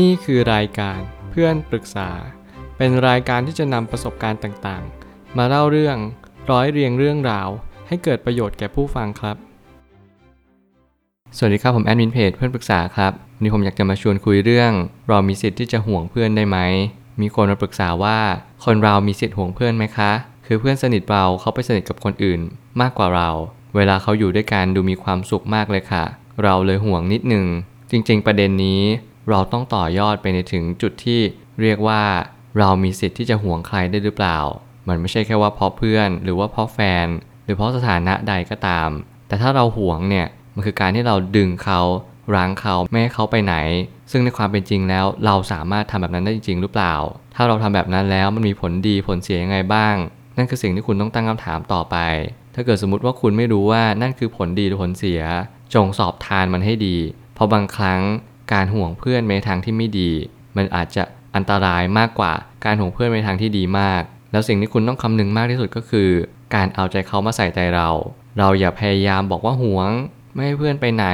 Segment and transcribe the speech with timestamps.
[0.00, 2.10] นี่คือรายการเพื่อนปรึกษา
[2.76, 5.96] เป็นรายการที่จะนำประสบการณ์ต่างๆ มาเล่าเรื่อง
[6.50, 7.48] ร้อยเรียงเรื่องราว
[7.88, 9.36] ให้เกิดประโยชน์แก่ผู้ฟังครับ
[11.36, 14.72] สวัสดีครับผมแอดมินเพจเพื่อนปรึกษาครับวันนี้ผมอยากจะมาชวนคุยเรื่อง
[15.08, 16.58] เรามีสิทธิ์ที่จะห่วงเพื่อนได้ไหม
[17.20, 18.18] มีคนมาปรึกษาว่า
[18.64, 20.12] คนเรามีสิทธิ์ห่วงเพื่อนไหมคะ
[20.46, 22.40] คือเพื่อนสนิทเราเขาไปสนิทกับคนอื่น
[22.80, 23.28] มากกว่าเรา
[23.76, 26.04] เวลาเขาอยู่ด้วยกันดูมีความสุขมากเลยค่ะ
[26.42, 27.46] เราเลยห่วงนิดนึง
[27.90, 28.82] จริง ๆ ประเด็นนี้
[29.30, 31.20] เราต้องต่อยอดไปในถึงจุดที่
[31.60, 32.02] เรียกว่า
[32.58, 34.38] เรามีสิทธิ์ที่จะห่วงใครได้หรือเปล่า
[34.88, 37.06] มันไม่ใช่แค่ว่าเพราะเพื่อนหรือว่าเพราะแฟน
[37.44, 38.90] หรือเพราะสถานะใดก็ตาม
[39.28, 41.80] แต่ถ้าเราห่วงเนี่ยมันคือการที่เราดึงเขา
[42.34, 43.54] รั้งเขาไม่ให้เขาไปไหน
[44.10, 46.94] ซึ่งในความเป็นจริงแล้วเราสามารถทำแบบนั้นได้จริงหรือเปล่า
[47.34, 49.94] ถ้าเราทำแบบนั้นแล้วมันมีผลดีผลเสียยังไงบ้าง
[50.36, 51.96] นั่นคือสิ่งที่คุณต้องตั้งคำถามต่อไป
[52.54, 55.22] ถ้าเกิดสมมติว่าคุณไม่รู้ว่านั่นคือผลดีหรือผลเสีย
[55.74, 56.96] จงสอบทานมันให้ดี
[57.34, 58.00] เพราะบางครั้ง
[58.52, 60.10] การห่วงเพื่อนในทางที่ไม่ดี
[60.56, 61.02] มันอาจจะ
[61.34, 62.32] อันตรายมากกว่า
[62.64, 66.08] การห่วงเพื่อนในทางที่ดีมาก แล้วสิ่งที่คุณต้องคำนึงมากที่สุดก็คือ
[66.54, 67.88] การเอาใจเขามาใส่ใจเรา
[68.38, 69.90] เราอย่าพยายามบอกว่าห่วง
[70.34, 71.06] ไม่ให้เพื่อนไปไหน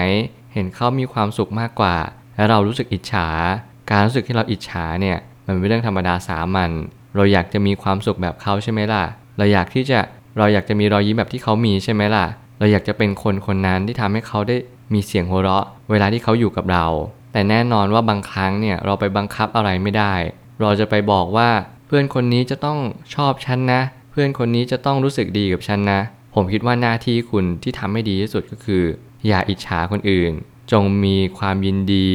[0.52, 1.96] เห็นเขามีความสุขมากกว่า
[2.36, 3.28] แล้วเรารู้สึกอิจฉา
[3.90, 6.70] การรู้สึกที่เราอิจฉาเนี่ยมันเป็นเรื่องธรรมดาสามัญ
[7.14, 9.04] เราอยากจะมีความสุขแบบเขาใช่ไหมล่ะ
[9.38, 10.00] เราอยากที่จะ
[10.38, 12.26] เราอยากจะมีรอยยิ้มแบบที่เขามีใช่ไหมล่ะ
[12.58, 14.56] เราอยากจะเป็นคนคนนั้นที่ทำให้เขาได้
[14.94, 16.86] มีเสียงหัวเราะ เวลาที่เขาอยู่กับเรา
[17.38, 20.14] แต่แน่นอนว่าบางครั้งเนี่ยเราไปบังคับอะไรไม่ได้
[20.60, 21.50] เราจะไปบอกว่า
[21.86, 22.78] เพื่อนคนนี้จะต้อง
[23.14, 23.80] ชอบฉันนะ
[24.10, 26.00] เพื่อนคนนี้จะต้องรู้สึกดีกับฉันนะ
[26.34, 28.84] ผมคิดว่าหน้าที่คุณที่ทำให้ดีที่สุดก็คือ
[29.26, 30.32] อย่าอิจฉาคนอื่น
[30.72, 32.08] จงมีความยินดี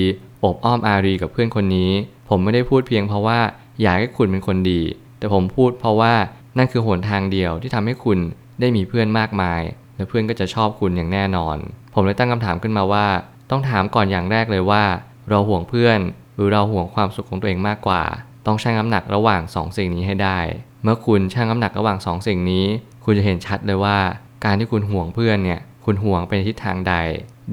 [0.43, 1.91] อบอ้อมอารีกับเพื่อนคนนี้
[2.29, 3.39] ผมไม่ได้พูดเพียงเพราะว่า
[3.81, 4.81] อยากให้คุณเป็นคนดี
[5.19, 6.13] แต่ผมพูดเพราะว่า
[6.57, 8.19] นั่นคือหนทางเดียวที่ทำให้คุณ
[8.59, 9.61] ได้มีเพื่อนมากมาย
[9.95, 11.57] และเพื่อนก็จะชอบคุณอย่างแน่นอน
[11.93, 13.05] ผมเลยตั้งคำถามขึ้นมาว่า
[13.49, 14.83] ต้องถามก่อนอย่างแรกเลยว่า
[15.29, 15.99] เราห่วงเพื่อน
[16.35, 18.03] หรือเราห่วงความสุขของตัวเองมากกว่า
[18.45, 20.39] ต้องชั่งน้ำหนักระหว่าง 2 สิ่งนี้ให้ได้
[20.83, 22.65] เมื่อคุณชั่งน้ำหนักระหว่าง 2 สิ่งนี้
[23.03, 23.97] คุณจะเห็นชัดเลยว่า
[24.45, 26.93] การที่คุณห่วงเพื่อนเนี่ย คุณห่วงไปในทิศทางใด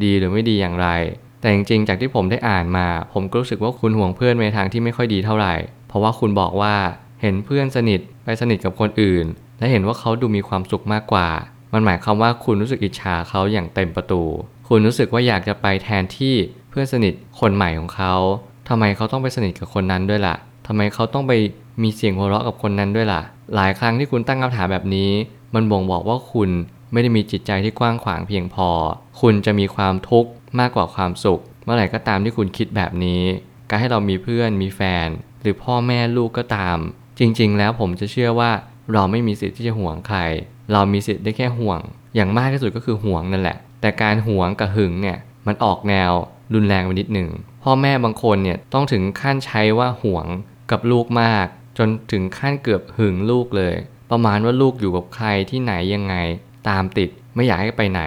[0.02, 0.88] ดีหรือไม่ดีอย่างไร
[1.40, 5.54] แต่จริงๆ จากที่ผมได้อ่านมา ผมก็รู้สึกว่าคุณห่วงเพื่อนในทางที่ไม่ค่อยดีเท่าไหร่
[5.88, 6.74] เพราะว่าคุณบอกว่า
[7.22, 9.24] เห็นเพื่อนสนิทไปสนิทกับคนอื่น
[9.58, 11.28] และเห็นว่าเขาดูมีความสุขมากกว่า
[11.72, 14.22] มันหมายความว่าคุณรู้สึกอิจฉาเขาอย่างเต็มประตู
[14.68, 16.34] คุณรู้สึกว่าอยากจะไปแทนที่
[16.70, 18.14] เพื่อนสนิทคนใหม่ของเขา
[18.68, 20.36] ทำไมเขาต้องไปสนิทกับคนนั้นด้วยล่ะ
[20.66, 21.32] ทำไมเขาต้องไป
[21.82, 23.22] มีเสียงหัวเราะกับคนนั้นด้วยล่ะ
[23.54, 25.10] หลายครั้งที่คุณตั้งคำถามแบบนี้
[25.54, 26.50] มันบ่งบอกว่าคุณ
[26.92, 28.68] ไม่ได้มีจิตใจที่กว้างขวางเพียงพอ
[29.20, 33.22] คุณจะมีความทุกข์มากกว่าความสุข เมื่อไหร่ก็ตามที่คุณคิดแบบนี้
[33.68, 35.08] การให้เรามีเพื่อนมีแฟน
[35.42, 36.78] หรือพ่อแม่ลูกก็ตาม
[37.18, 38.50] จริง ๆ แล้วผมจะเชื่อว่า
[38.92, 40.20] เราไม่มีสิทธิ์ที่จะห่วงใคร
[40.72, 41.80] เรามีสิทธิ์ได้แค่ห่วง
[42.14, 46.12] อย่างมากที่สุดก็คือห่วงนั่นแหละ แต่การห่วงกับหึงเนี่ยมันออกแนว
[46.54, 47.30] รุนแรงไปนิดหนึ่ง
[47.62, 50.26] พ่อแม่บางคนเนี่ยต้องถึงขั้นใช้ว่าห่วง
[50.70, 51.46] กับลูกมาก
[51.78, 53.74] จนถึงขั้นเกือบหึงลูกเลย
[54.10, 56.14] ประมาณว่าลูกอยู่กับใครที่ไหนยังไง
[56.68, 58.02] ตามติดไม่อยากให้ไปไหน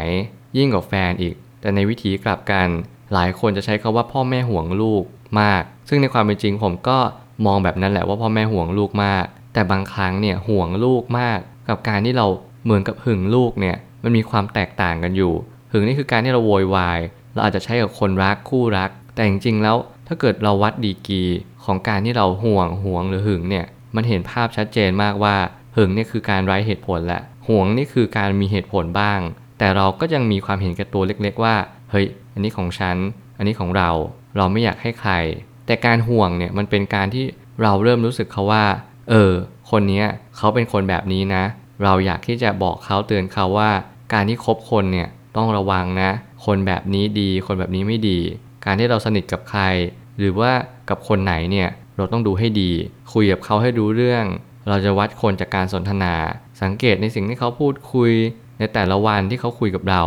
[0.58, 2.68] ยิ่งกว่าแฟนอีก แต่ในวิธีกลับกัน
[3.14, 5.04] หลายคนจะใช้คาว่าพ่อแม่ห่วงลูก
[5.42, 6.98] มาก ซึ่งในความเป็นจริงผมก็
[7.46, 11.40] มองแบบนั้นแหละว่าพ่อแม่ห่วงลูกมาก แต่บางครั้งเนี่ยห่วงลูกมาก
[11.70, 12.28] กับการที่เรา
[12.64, 15.34] เหมือนกับหึงลูกเนี่ยมันมีความแตกต่างกันอยู่
[15.72, 17.00] หึงนี่คือการที่เราโวยวาย
[17.34, 19.78] เราอาจจะใช้กับคนรักคู่รัก แต่จริงๆแล้ว
[20.08, 21.24] ถ้าเกิดเราวัดดีกี
[21.66, 25.36] ของการที่เราห่วงห่วงหรือหึงเนี่ยมันเห็นภาพชัดเจนมากว่า
[25.76, 29.20] หึงเนี่ยคือการไร้เหตุผลแหละห่วงนี่คือการมีเหตุผลบ้าง
[29.60, 31.56] แต่เราก็ยังมีความเห็นแก่ตัวเล็ก ๆ ว่า
[31.92, 32.98] เฮ้ยอันนี้ของฉัน
[33.38, 33.90] อันนี้ของเรา
[34.38, 35.14] เราไม่อยากให้ใคร
[35.66, 37.26] แต่การห่วงเนี่ยมันเป็นการที่
[37.64, 38.66] เราเริ่มรู้สึกเขาว่า
[39.10, 39.32] เออ
[39.72, 40.04] คนนี้
[40.38, 41.44] เขาเป็นคนแบบนี้นะ
[41.84, 43.72] เราอยากที่จะบอกเขาเตือนเขาว่า
[44.14, 46.12] การที่คบคนเนี่ยต้องระวังนะ
[46.46, 48.20] คนแบบนี้ดี คนแบบนี้ไม่ดี
[48.66, 49.64] การที่เราสนิทกับใคร
[50.20, 50.52] หรือว่า
[50.90, 52.72] กับคนไหนเนี่ยเราต้องดูให้ดี
[53.14, 54.26] คุยกับเขาให้รู้เรื่อง
[54.70, 56.14] เราจะวัดคนจากการสนทนา
[56.62, 58.12] สังเกตในสิ่งที่เขาพูดคุย
[58.60, 60.02] ในแต่ละวันที่เขาคุยกับเรา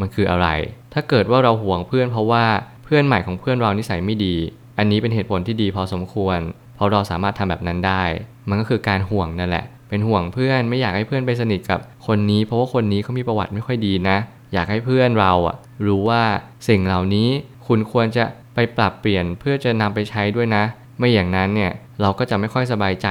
[0.00, 0.48] มันคืออะไร
[0.92, 2.44] ถ้าเกิดว่าเราห่วงเพื่อนเพราะว่า
[2.84, 4.36] เพื่อนใหม่ของเพื่อนเรานิสัยไม่ดี
[4.78, 6.38] อันนี้เป็นเหตุผลที่ดีพอสมควร
[6.76, 8.02] เพราะเราสามารถทำแบบนั้นได้
[8.48, 14.16] มันก็คือการห่วงนั่นแหละ เป็นห่วงเพื่อนไม่อยากให้เพื่อนไปสนิทกับคนนี้ เพราะว่าคนนี้เขามีประวัติไม่ค่อยดีนะ
[14.52, 15.56] อยากให้เพื่อนเราอะ
[15.86, 16.24] รู้ว่า
[16.68, 17.28] สิ่งเหล่านี้
[17.66, 18.24] คุณควรจะ
[18.54, 20.64] ไปปรับเปลี่ยนเพื่อจะนำไปใช้ด้วยนะ
[20.98, 23.08] ไม่อย่างนั้นเนี่ยเราก็จะไม่ค่อยสบายใจ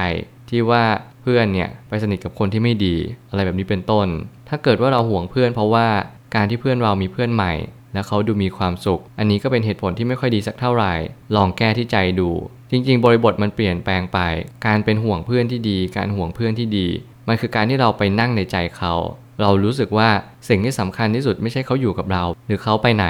[0.50, 0.84] ที่ว่า
[1.22, 2.96] เพื่อนเนี่ยไปสนิทกับคนที่ไม่ดี
[3.30, 4.06] อะไรแบบนี้เป็นต้น
[4.48, 5.88] ถ้าเกิดว่าเราห่วงเพื่อนเพราะว่า
[6.34, 7.52] การที่เพื่อนเรามีเพื่อนใหม่
[7.92, 10.92] แล้วเขาดูมีความสุข อันนี้ก็เป็นเหตุผลที่ไม่ค่อยดีสักเท่าไหร่
[11.36, 12.30] ลองแก้ที่ใจดู
[12.70, 14.18] จริง ๆ บริบทมันเปลี่ยนแปลงไป
[14.66, 16.88] การเป็นห่วงเพื่อนที่ดี การห่วงเพื่อนที่ดี
[17.28, 18.94] มันคือการที่เราไปนั่งในใจเขา
[19.40, 20.08] เรารู้สึกว่า
[20.48, 23.06] สิ่งที่สำคัญที่สุดไม่ใช่เขาอยู่กับเรา หรือเขาไปไหน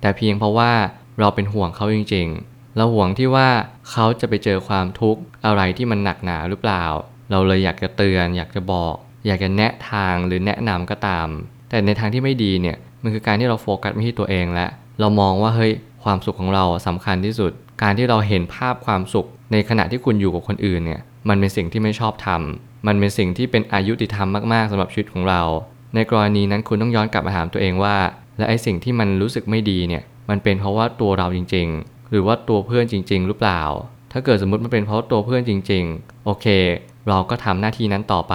[0.00, 0.72] แต่เพียงเพราะว่า
[1.20, 3.48] เราเป็นห่วงเขาจริงๆ เราห่วงที่ว่า
[3.90, 6.84] เขาจะไปเจอความทุกข์อะไรที่มันหนักหนาหรือเปล่า
[7.30, 8.94] เราเลยอยากจะเตือน อยากจะบอก
[9.26, 11.28] อยากจะแนะทางหรือแนะนำก็ตาม
[11.70, 14.66] แต่ในทางที่ไม่ดีเนี่ยมันคือการที่เราโฟกัสไม่ที่ตัวเองและ
[15.00, 15.72] เรามองว่าเฮ้ย
[16.04, 17.52] ความสุขของเราสำคัญที่สุด
[17.82, 25.42] การที่เราเห็นภาพความสุข ในขณะที่คุณอยู่กับคนอื่นเนี่ย มันเป็นสิ่งที่ไม่ชอบทำมันเป็นสิ่งที่เป็นอายุติธรรมมากๆสำหรับชีวิตของเรา
[25.94, 27.96] ในกรณีนั้นคุณต้องย้อนกลับมาถามตัวเองว่า
[28.38, 33.62] และไอ้สิ่งที่มันรู้สึกไม่ดีเนี่ยมันเป็นเพราะว่าตัวเราจริง ๆ หรือว่าตัวเพื่อนจริง ๆ หรือเปล่า
[34.12, 36.46] ถ้าเกิดสมมติมันเป็นเพราะตัวเพื่อนจริง ๆ โอเค
[37.08, 38.34] เราก็ทำหน้าที่นั้นต่อไป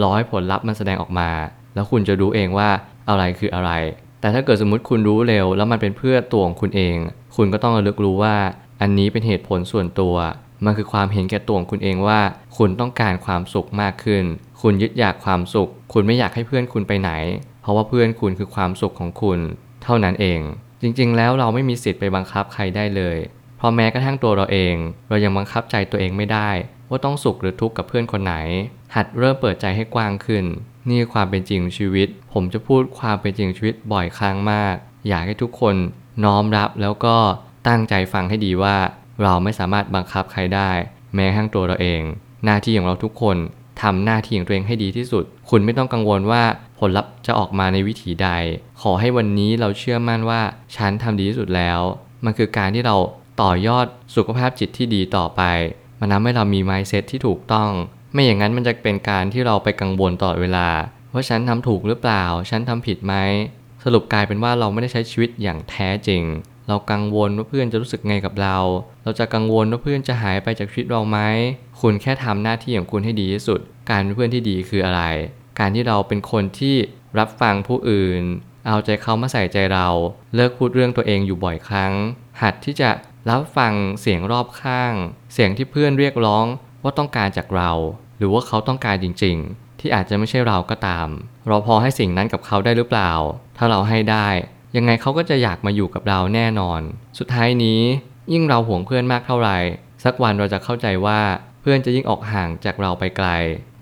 [0.00, 1.30] รอให้ผลลัพธ์มันแสดงออกมา
[1.74, 2.68] แล้วคุณจะรู้เองว่า
[3.08, 3.70] อะไรคืออะไร
[4.20, 6.96] แต่ถ้าเกิดสมมติคุณรู้เร็ว แล้วมันเป็นเพื่อตัวของคุณเอง
[7.36, 8.36] คุณก็ต้องระลึกรู้ว่า
[8.80, 10.14] อันนี้เป็นเหตุผลส่วนตัว
[10.64, 12.20] มันคือความเห็นแก่ตัวของคุณเองว่า
[12.56, 14.24] คุณต้องการความสุขมากขึ้น
[14.62, 17.10] คุณยึดอยากความสุข คุณไม่อยากให้เพื่อนคุณไปไหน
[17.62, 19.38] เพราะว่าเพื่อนคุณคือความสุขของคุณ
[19.82, 20.40] เท่านั้นเอง
[20.82, 23.16] จริงๆ แล้วเราไม่มีสิทธิ์ไปบังคับใครได้เลย
[23.56, 24.74] เพราะแม้กระทั่งตัวเราเอง
[25.08, 26.50] เรายังบังคับใจตัวเองไม่ได้
[26.90, 28.34] ว่าต้องสุขหรือทุกข์กับเพื่อนคนไหน
[28.94, 30.44] หัดเริ่มเปิดใจให้กว้างขึ้น
[30.88, 34.74] นี่คือความเป็นจริงของชีวิต ผมจะพูดความเป็นจริงชีวิตบ่อยครั้งมาก
[35.08, 35.76] อยากให้ทุกคน
[36.24, 37.16] น้อมรับแล้วก็
[37.68, 38.76] ตั้งใจฟังให้ดีว่า
[39.22, 40.70] เราไม่สามารถบังคับใครได้
[41.14, 42.02] แม้กระทั่งตัวเราเอง
[42.44, 43.36] หน้าที่ของเราทุกคน
[43.82, 46.42] ทำหน้าที่ของตัวเองให้ดีที่สุด คุณไม่ต้องกังวลว่า
[46.78, 48.28] ผลลัพธ์จะออกมาในวิถีใด
[48.82, 50.40] ขอให้วันนี้เราเชื่อมั่นว่า
[50.76, 51.80] ฉันทำดีที่สุดแล้ว
[52.24, 52.96] มันคือการที่เรา
[53.42, 53.86] ต่อยอด
[54.16, 55.42] สุขภาพจิตที่ดีต่อไป
[56.00, 57.70] มันทำให้เรามี mindset ที่ถูกต้อง
[58.12, 60.68] ไม่อย่างนั้นมันจะเป็นการที่เราไปกังวลตลอดเวลา
[61.12, 63.14] ว่าฉันทำถูกหรือเปล่า ฉันทำผิดไหม
[63.84, 66.22] สรุปกลายเป็นว่าเราไม่ได้ใช้ชีวิตอย่างแท้จริง
[66.68, 68.58] เรากังวลว่าเพื่อนจะรู้สึกไงกับเรา
[69.04, 71.18] เราจะกังวลว่าเพื่อนจะหายไปจากชีวิตเราไหม
[71.80, 73.60] คุณแค่ทำหน้าที่ของคุณให้ดีที่สุด
[73.90, 75.02] การเป็นเพื่อนที่ดีคืออะไร
[75.58, 76.76] การที่เราเป็นคนที่
[77.18, 78.22] รับฟังผู้อื่น
[78.66, 79.88] เอาใจเขามาใส่ใจเรา
[80.34, 81.92] เลิกพูดเรื่องตัวเองอยู่บ่อยครั้ง
[82.42, 82.90] หัดที่จะ
[83.30, 84.94] รับฟังเสียงรอบข้าง
[85.32, 86.46] เสียงที่เพื่อนเรียกร้อง
[86.82, 87.72] ว่าต้องการจากเรา
[88.18, 91.08] หรือว่าเขาต้องการจริง ๆ ที่อาจจะไม่ใช่เราก็ตาม
[91.48, 93.12] เราพอให้สิ่งนั้นกับเขาได้หรือเปล่า
[93.56, 94.28] ถ้าเราให้ได้
[94.76, 96.80] ยังไงเขาก็จะอยากมาอยู่กับเราแน่นอน
[97.18, 97.80] สุดท้ายนี้
[98.32, 99.58] ยิ่งเราห่วงเพื่อนมากเท่าไหร่
[100.04, 101.20] สักวันเราจะเข้าใจว่า
[101.60, 103.28] เพื่อนจะยิ่งออกห่างจากเราไปไกล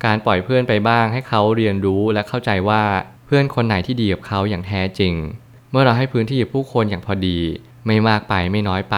[0.04, 2.82] การปล่อยเพื่อนไปบ้างให้เขาเรียนรู้และเข้าใจว่า
[3.26, 5.14] เพื่อนคนไหนที่ดีกับเขาอย่างแท้จริง
[5.70, 7.38] เมื่อเราให้พื้นที่กับผู้คนอย่างพอดี
[7.86, 8.96] ไม่มากไปไม่น้อยไป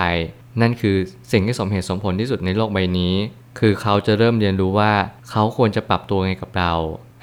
[0.60, 0.96] นั่นคือ
[1.32, 3.14] สิ่งที่สมเหตุสมผลที่สุดในโลกใบนี้
[3.58, 4.92] คือเขาจะเริ่มเรียนรู้ว่า
[5.30, 6.72] เขาควรจะปรับตัวไงกับเรา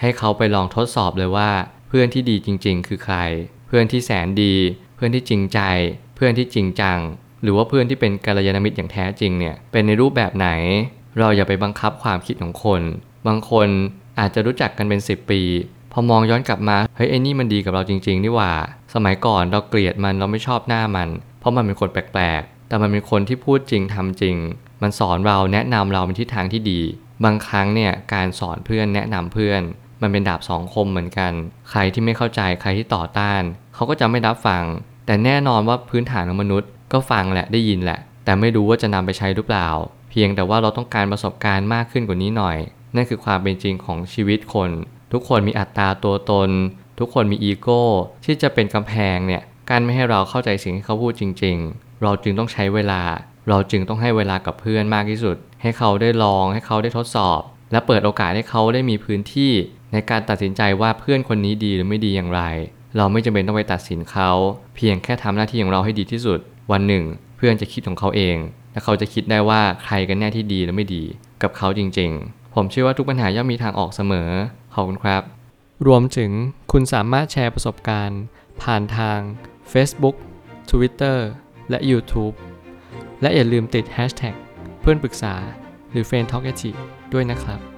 [0.02, 1.50] ให้เขาไปลองทดสอบเลยว่า
[1.88, 3.18] เพื่อนที่ดีจริง ๆ คือใคร
[3.76, 4.56] พื่อนที่แสนดี
[4.96, 5.60] เพื่อนที่จริงใจ
[6.16, 7.00] เพื่อนที่จริงจัง
[7.44, 10.48] หรือว่าเพื่อนที่เป็นกัลยาณมิตรอย่างแท้จริงเนี่ยเป็นในรูปแบบไหน
[11.20, 12.82] เราอย่าไปบังคับความคิดของคน
[13.28, 13.68] บางคน
[14.20, 15.42] อาจจะรู้จักกันเป็น 10 ปี
[15.92, 18.54] พอมองย้อนกลับมาเฮ้ยไอ้นี่มันดีกับเราจริงๆนี่หว่า
[18.94, 21.10] สมัยก่อนเราเกลียดมันเราไม่ชอบหน้ามัน
[21.40, 24.36] เพราะมันเป็นคนแปลกๆ แต่มันเป็นคนที่พูดจริงทำจริง
[24.82, 26.82] มันสอนเราแนะนำเราเป็นทิศทางที่ดี
[27.24, 29.62] บางครั้งเนี่ยการสอนเพื่อนแนะนำเพื่อน
[30.04, 31.32] มันเป็นดาบสองคมเหมือนกัน
[31.70, 33.42] ใครที่ไม่เข้าใจใครที่ต่อต้าน
[33.74, 34.64] เขาก็จะไม่รับฟัง
[35.06, 39.70] แต่แน่นอนว่าพื้นฐานของมนุษย์ ก็ฟังแหละได้ยินแหละ แต่ไม่รู้ว่าจะนำไปใช้หรือเปล่า
[40.10, 42.58] เพียงแต่ว่าเราต้องการประสบการณ์มากขึ้นกว่านี้หน่อย
[42.96, 44.70] นั่นคือความเป็นจริงของชีวิตคน
[45.14, 46.50] ทุกคนมีอัตราตัวตน
[47.00, 47.84] ทุกคนมีอีโก้
[48.26, 53.02] ที่จะเป็นกำแพงเนี่ยการไม่ให้เราเข้าใจสิ่งที่เขาพูดจริง ๆ เราจึงต้องใช้เวลา
[53.50, 57.40] เราจึงต้องให้เวลากับเพื่อนมากที่สุด ให้เขาได้ลองให้เขาได้ทดสอบ
[57.72, 59.54] และเปิดโอกาสให้เขาได้มีพื้นที่
[59.94, 62.42] ในการตัดสินใจว่าเพื่อนคนนี้ดีหรือไม่ดีอย่างไร
[62.98, 64.32] เราไม่จำเป็นต้องไปตัดสินเขา
[64.76, 66.40] เพียงแค่ทำหน้าที่ของเราให้ดีที่สุด
[66.72, 67.04] วันหนึ่ง
[67.38, 68.38] เพื่อนจะคิดของเขาเอง
[68.72, 71.04] และเขาจะคิดได้ว่าใครกันแน่ที่ดีและไม่ดี
[71.44, 74.30] กับเขาจริง ๆ ผมเชื่อว่าทุกปัญหาย่อมมีทางออกเสมอ
[74.74, 75.22] ขอบคุณครับ
[75.88, 76.32] รวมถึง
[76.72, 78.22] คุณสามารถแชร์ประสบการณ์
[78.62, 79.20] ผ่านทาง
[79.72, 80.16] Facebook
[80.70, 81.18] Twitter
[81.70, 82.36] และ YouTube
[83.22, 84.36] และอย่าลืมติด Hashtag
[84.82, 85.36] เพื่อนปรึกษา
[85.92, 86.46] หรือ f r ร e n d t a l k
[87.14, 87.73] ด้วยนะครับ